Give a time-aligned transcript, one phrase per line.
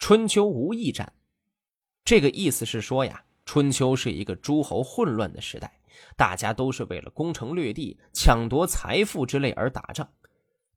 [0.00, 1.12] 春秋无义战，
[2.04, 5.78] 这个意思是说呀，春秋是一个诸侯混乱的时代，
[6.16, 10.10] 大家都是为了攻城略地、抢夺财富之类而打仗。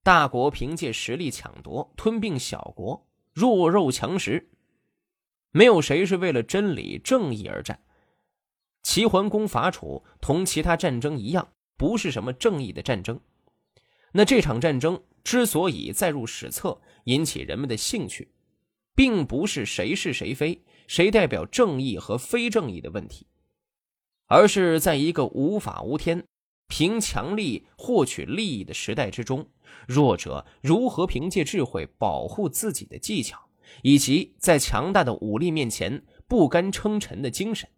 [0.04, 4.52] 大国凭借实力抢夺、吞并小国，弱肉强食，
[5.52, 7.82] 没有谁是为了真理、正义而战。
[8.84, 13.20] 齐桓公伐楚同其他战争一样，不是什么正义的战争。
[14.12, 18.33] 那这场战争之所以载入史册，引起人们的兴趣。
[18.96, 23.26] 并不是谁是谁非，谁代表正义和非正义的问题，
[24.28, 26.26] 而是在一个无法无天、
[26.68, 29.50] 凭强力获取利益的时代之中，
[29.88, 33.50] 弱者如何凭借智慧保护自己的技巧，
[33.82, 37.70] 以及在强大的武力面前不甘称臣的精神。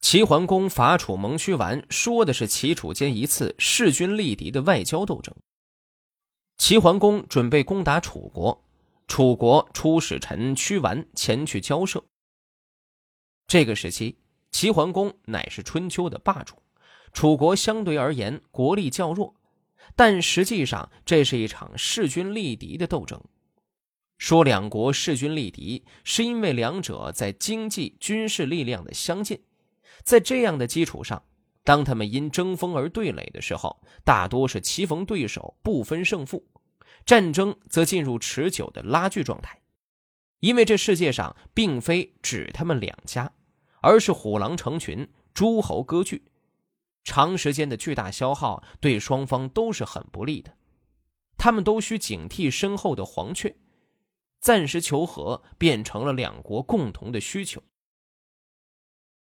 [0.00, 5.34] 齐桓公伐楚蒙虚完，说的是齐楚间一次势均力敌的外交斗争。
[6.58, 8.64] 齐桓公准备攻打楚国。
[9.12, 12.02] 楚国出使臣屈完前去交涉。
[13.46, 14.16] 这个时期，
[14.52, 16.56] 齐桓公乃是春秋的霸主，
[17.12, 19.34] 楚国相对而言国力较弱，
[19.94, 23.22] 但实际上这是一场势均力敌的斗争。
[24.16, 29.38] 说两国势均力敌，是因为两者在经济、军事力量的相近，
[30.02, 31.22] 在这样的基础上，
[31.64, 36.42] 当他们因争锋而对垒的时候，大多是棋逢对手，不分胜负。
[37.04, 39.60] 战争则进入持久的拉锯状态，
[40.40, 43.32] 因为这世界上并非只他们两家，
[43.80, 46.24] 而是虎狼成群，诸侯割据，
[47.04, 50.56] 长时间的巨大消耗对双方都是很不利的。
[51.36, 53.56] 他们都需警惕身后的黄雀，
[54.40, 57.60] 暂时求和变成了两国共同的需求。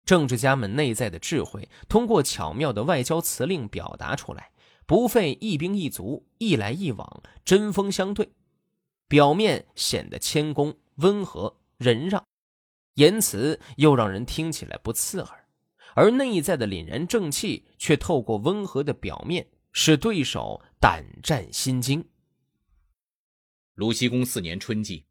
[0.04, 4.52] 政治家们内在的智慧，通过巧妙的外交辞令表达出来。
[4.90, 8.32] 不费一兵一卒，一来一往，针锋相对，
[9.08, 12.26] 表面显得谦恭温和忍让，
[12.96, 15.48] 言辞又让人听起来不刺耳，
[15.94, 22.04] 而内在的凛然正气却透过温和的表面，使对手胆战心惊。
[23.76, 25.06] 鲁僖公四年春季，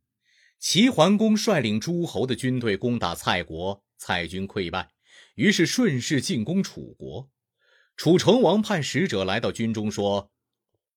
[0.59, 4.91] 齐桓公率领诸侯的军队攻打蔡国，蔡军溃败，
[5.37, 7.31] 于是顺势进攻楚国。
[7.99, 10.31] 楚成王派使者来到军中，说：“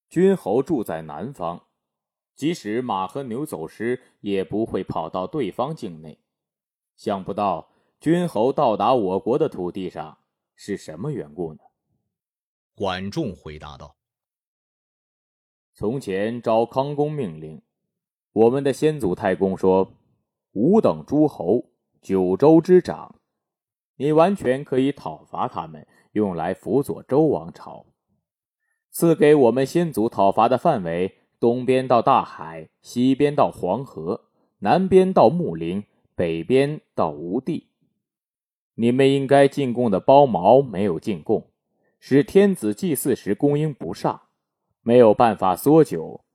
[0.08, 1.66] 君侯住在南方，
[2.36, 6.20] 即使马和牛走失，也不会跑到对方境内。
[6.96, 10.20] 想不到君侯到达我国的土地上，
[10.56, 11.60] 是什么缘故呢？”
[12.78, 13.96] 管仲回答道
[15.74, 17.64] ：“从前昭康公命令，
[18.32, 19.92] 我们的先祖太公说，
[20.52, 23.20] 吾等诸侯，九州之长，
[23.96, 27.86] 你完全可以讨伐他们。”用来辅佐周王朝，
[28.90, 34.26] 赐给我们先祖讨伐的范围：东边到大海，西边到黄河，
[34.60, 35.86] 南边到穆陵，
[36.16, 37.70] 北边到吴地。
[38.76, 41.52] 你们应该进贡的包茅没有进贡，
[42.00, 44.22] 使天子祭祀时供应不上，
[44.82, 46.26] 没有办法缩酒，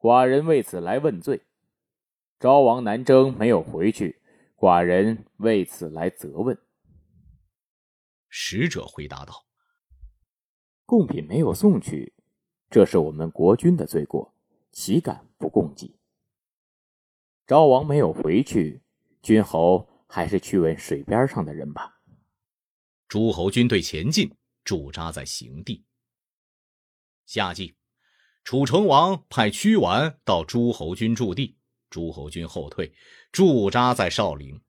[0.00, 1.42] 寡人为此来问罪。
[2.38, 4.20] 昭王南征没有回去，
[4.56, 6.56] 寡人为此来责问。
[8.28, 9.46] 使者回答道
[10.84, 12.14] ：“贡品没有送去，
[12.70, 14.34] 这是我们国君的罪过，
[14.72, 15.98] 岂敢不供给？
[17.46, 18.82] 昭王没有回去，
[19.22, 22.00] 君侯还是去问水边上的人吧。”
[23.08, 25.84] 诸侯军队前进，驻扎在行地。
[27.24, 27.76] 夏季，
[28.42, 31.56] 楚成王派屈完到诸侯军驻地，
[31.88, 32.92] 诸侯军后退，
[33.30, 34.60] 驻扎在少陵。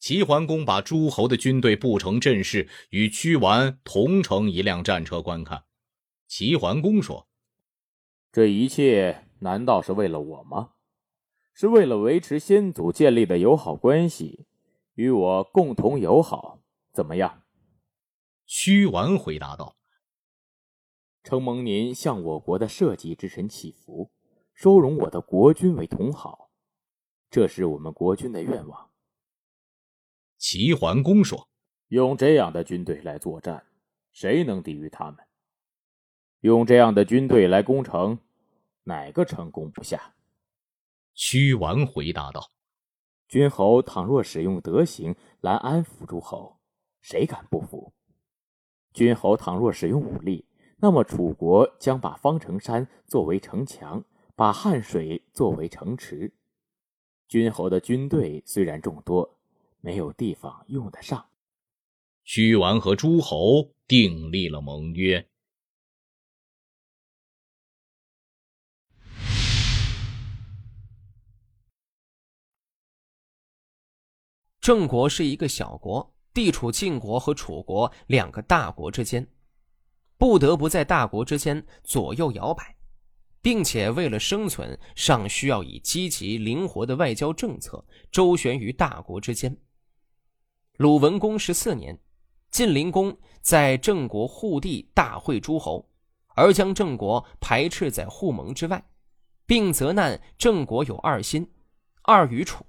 [0.00, 5.64] 齐桓公把诸侯的军队布成阵势，与屈完同乘一辆战车观看。
[6.26, 7.28] 齐桓公说
[8.32, 10.70] ：“这一切难道是为了我吗？
[11.52, 14.46] 是为了维持先祖建立的友好关系，
[14.94, 16.62] 与我共同友好，
[16.92, 17.42] 怎么样？”
[18.46, 19.76] 屈完回答道
[21.22, 24.10] ：“承蒙您向我国的社稷之神祈福，
[24.54, 26.50] 收容我的国君为同好，
[27.30, 28.88] 这是我们国君的愿望。”
[30.40, 31.50] 齐桓公说
[31.88, 33.62] ：“用这样的军队来作战，
[34.10, 35.18] 谁能抵御他们？
[36.40, 38.18] 用这样的军队来攻城，
[38.84, 40.14] 哪个城攻不下？”
[41.12, 42.52] 屈完回答道
[43.28, 46.58] ：“君侯倘若使用德行来安抚诸侯，
[47.02, 47.92] 谁敢不服？
[48.94, 50.46] 君侯倘若使用武力，
[50.78, 54.02] 那么楚国将把方城山作为城墙，
[54.34, 56.32] 把汉水作为城池。
[57.28, 59.36] 君侯的军队虽然众多。”
[59.80, 61.30] 没有地方用得上。
[62.24, 65.26] 屈完和诸侯订立了盟约。
[74.60, 79.26] 郑国是一个小国，地处晋国和楚国两个大国之间，
[80.18, 82.76] 不得不在大国之间左右摇摆，
[83.40, 89.56] 并且为了生存，尚需要以积极灵活的外交政策周旋于大国之间。
[90.76, 91.98] 鲁文公十四年，
[92.50, 95.86] 晋灵公在郑国护地大会诸侯，
[96.28, 98.82] 而将郑国排斥在互盟之外，
[99.44, 101.46] 并责难郑国有二心，
[102.02, 102.64] 二于楚。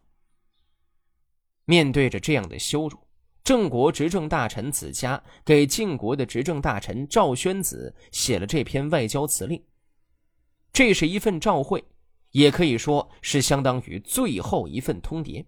[1.63, 2.97] 面对着这样的羞辱，
[3.45, 9.63] 郑国执政大臣子嘉给晋国的执政大臣赵宣子写了这篇外交辞令。
[10.73, 11.81] 这是一份照会，
[12.31, 15.45] 也可以说是相当于最后一份通牒。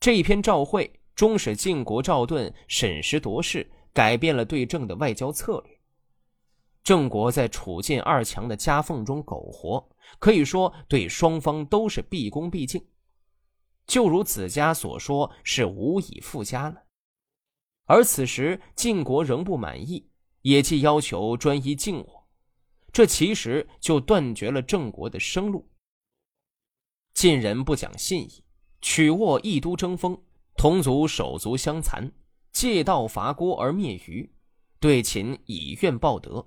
[0.00, 0.90] 这篇照会。
[1.18, 5.80] 终使晋国赵盾审时度势，改变了对郑的外交策略。
[6.84, 9.84] 郑国在楚晋二强的夹缝中苟活，
[10.20, 12.86] 可以说对双方都是毕恭毕敬。
[13.84, 16.84] 就如子家所说，是无以复加了。
[17.86, 20.08] 而此时晋国仍不满意，
[20.42, 22.28] 也既要求专一晋我，
[22.92, 25.68] 这其实就断绝了郑国的生路。
[27.12, 28.44] 晋人不讲信义，
[28.80, 30.16] 取握一都争锋。
[30.58, 32.10] 同族手足相残，
[32.50, 34.28] 借道伐郭而灭虞，
[34.80, 36.44] 对秦以怨报德。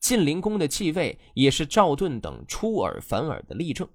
[0.00, 3.88] 晋灵公的继位也是赵盾等出尔反尔的例证。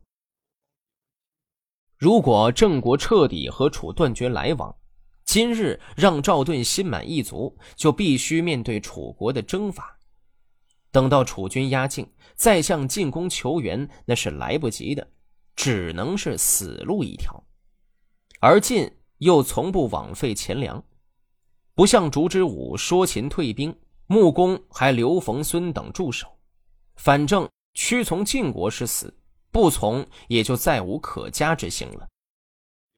[1.98, 4.74] 如果郑国彻底和楚断绝来往，
[5.26, 10.00] 今日让赵盾心满意足，就必须面对楚国的征伐。
[10.90, 15.06] 等到楚军压境，再向晋公求援，那是来不及的，
[15.54, 17.46] 只能是死路一条。
[18.40, 18.90] 而晋。
[19.20, 20.84] 又从不枉费钱粮，
[21.74, 23.74] 不像烛之武说秦退兵，
[24.08, 26.28] 穆公还留冯孙等驻守。
[26.96, 29.18] 反正屈从晋国是死，
[29.52, 32.08] 不从也就再无可加之行了。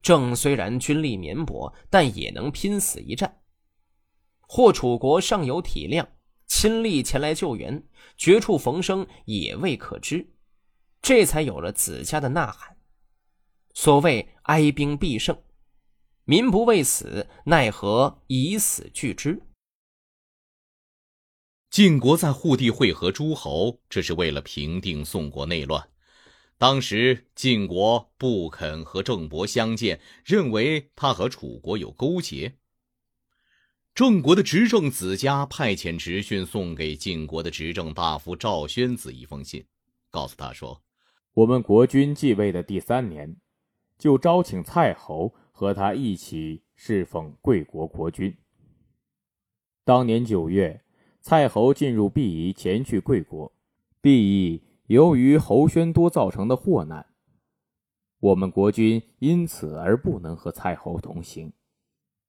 [0.02, 3.42] 郑虽然军力绵薄，但也能拼死一战。
[4.42, 6.08] 或楚国尚有体谅，
[6.48, 7.84] 亲力前来救援，
[8.18, 10.34] 绝处逢生也未可知。
[11.02, 12.76] 这才有了子家的呐喊。
[13.74, 15.36] 所谓哀兵必胜。
[16.32, 19.42] 民不畏死，奈何以死惧之？
[21.70, 25.90] 晋国在护地会合诸侯，这是为了平定宋国内乱。
[26.58, 32.56] 当时晋国不肯和郑伯相见，认为他和楚国有勾结。
[33.94, 39.66] 郑国的执政子家派遣执训送给晋国的执政大夫赵宣子一封信，
[40.10, 40.82] 告诉他说
[41.36, 43.36] ：“我们国君继位的第三年，
[43.98, 48.36] 就招请蔡侯。”和他一起侍奉贵国国君。
[49.86, 50.82] 当年九月，
[51.22, 53.54] 蔡侯进入毕夷，前去贵国。
[54.02, 57.06] 毕夷由于侯宣多造成的祸难，
[58.22, 61.54] 我们国君因此而不能和蔡侯同行。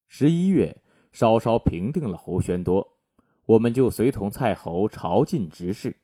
[0.08, 2.98] 十一月，稍稍平定了侯宣多，
[3.46, 5.96] 我们就随同蔡侯朝觐执事。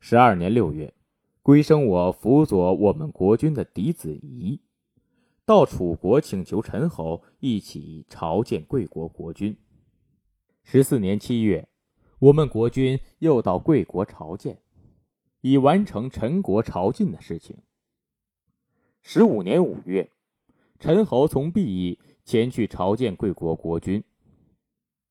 [0.00, 0.92] 十二年六月，
[1.40, 4.60] 归生我辅佐我们国君的嫡子仪。
[5.48, 9.56] 到楚国请求陈侯一起朝见贵国国君。
[10.62, 11.70] 十四年七月，
[12.18, 14.60] 我们国君又到贵国朝见，
[15.40, 17.62] 以完成陈国朝觐的事情。
[19.00, 20.10] 十五年五月，
[20.78, 24.04] 陈侯从毕邑前去朝见贵国国君。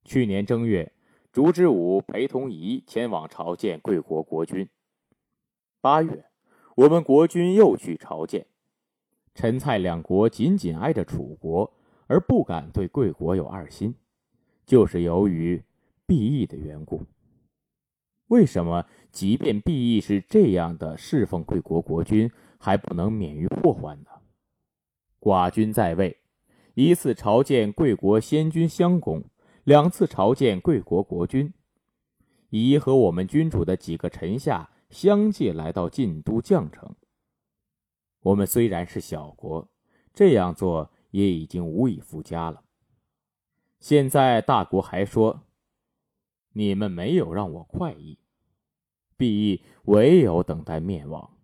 [0.06, 0.94] 去年正月，
[1.32, 4.70] 烛之武陪同仪前往朝见贵国国君。
[5.82, 6.26] 八月，
[6.76, 8.46] 我们国君又去朝见。
[9.38, 11.72] 陈蔡两国紧紧挨着楚国，
[12.08, 13.94] 而不敢对贵国有二心，
[14.66, 15.62] 就是由于
[16.08, 17.04] 毕义的缘故。
[18.30, 24.10] 为什么即便毕义是这样的侍奉贵国国君，还不能免于祸患呢？
[25.20, 26.18] 寡君在位，
[26.74, 29.24] 一次朝见贵国先君襄公，
[29.64, 31.54] 两次朝见贵国国君，
[32.50, 36.96] 宜和我们君主的几个臣下相继来到晋都绛城。
[38.28, 39.70] 我们虽然是小国，
[40.14, 42.62] 这样做也已经无以复加了。
[43.80, 45.44] 现在大国还说，
[46.52, 48.20] 你们没有让我快意，
[49.16, 51.38] 必亦唯有等待灭亡，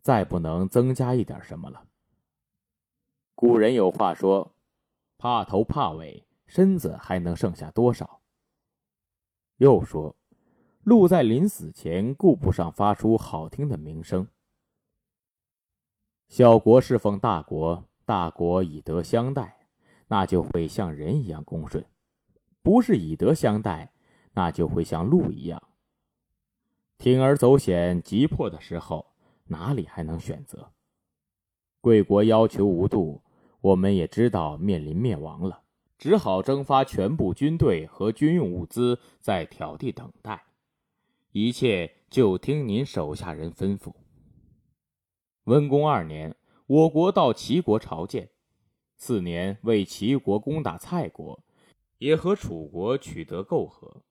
[0.00, 1.88] 再不能增加一点什么了。
[3.34, 4.54] 古人有话说
[5.18, 8.20] ：“怕头怕尾，身子还能剩下多少？”
[9.58, 10.14] 又说
[10.84, 14.28] ：“鹿在临死前顾不上发出好听的鸣声。”
[16.32, 19.66] 小国侍奉大国，大国以德相待，
[20.08, 21.84] 那就会像人一样恭顺；
[22.62, 23.92] 不是以德相待，
[24.32, 25.62] 那就会像鹿一样。
[26.98, 29.04] 铤而走险、急迫的时候，
[29.44, 30.70] 哪里还能选择？
[31.82, 33.20] 贵国要求无度，
[33.60, 35.60] 我们也知道面临灭亡了，
[35.98, 40.42] 只好征发全部军队和军用物资，在挑地等待。
[41.32, 43.92] 一切就听您手下人吩咐。
[45.44, 48.30] 温公二年，我国到齐国朝见，
[48.96, 51.42] 次年为齐国攻打蔡国，
[51.98, 54.04] 也和楚国取得媾和。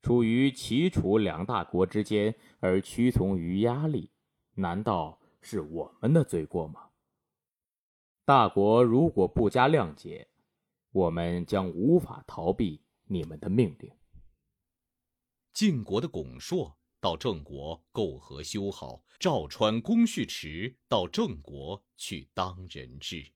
[0.00, 4.10] 处于齐楚两大国之间而屈从于压力，
[4.54, 6.88] 难道是我们的罪过吗？
[8.24, 10.28] 大国如果不加谅解，
[10.92, 13.92] 我们将无法逃避你们的命令。
[15.52, 23.32] 晋国的巩硕到郑国媾和修好，赵川公序池到郑国去当人质。